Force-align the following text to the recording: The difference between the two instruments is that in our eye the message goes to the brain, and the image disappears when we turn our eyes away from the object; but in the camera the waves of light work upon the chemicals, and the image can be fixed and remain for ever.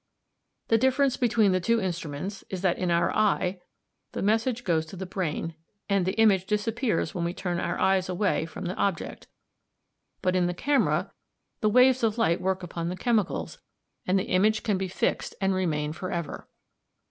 The 0.69 0.79
difference 0.79 1.15
between 1.15 1.51
the 1.51 1.59
two 1.59 1.79
instruments 1.79 2.43
is 2.49 2.63
that 2.63 2.79
in 2.79 2.89
our 2.89 3.15
eye 3.15 3.61
the 4.13 4.23
message 4.23 4.63
goes 4.63 4.83
to 4.87 4.95
the 4.95 5.05
brain, 5.05 5.53
and 5.87 6.07
the 6.07 6.17
image 6.19 6.47
disappears 6.47 7.13
when 7.13 7.23
we 7.23 7.35
turn 7.35 7.59
our 7.59 7.77
eyes 7.79 8.09
away 8.09 8.47
from 8.47 8.65
the 8.65 8.73
object; 8.73 9.27
but 10.23 10.35
in 10.35 10.47
the 10.47 10.55
camera 10.55 11.11
the 11.59 11.69
waves 11.69 12.01
of 12.01 12.17
light 12.17 12.41
work 12.41 12.63
upon 12.63 12.89
the 12.89 12.97
chemicals, 12.97 13.59
and 14.07 14.17
the 14.17 14.23
image 14.29 14.63
can 14.63 14.79
be 14.79 14.87
fixed 14.87 15.35
and 15.39 15.53
remain 15.53 15.93
for 15.93 16.11
ever. 16.11 16.47